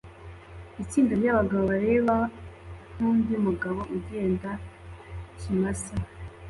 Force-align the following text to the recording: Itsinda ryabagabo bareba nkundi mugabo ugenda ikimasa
Itsinda 0.83 1.11
ryabagabo 1.19 1.63
bareba 1.71 2.15
nkundi 2.95 3.33
mugabo 3.45 3.79
ugenda 3.97 4.49
ikimasa 5.31 5.95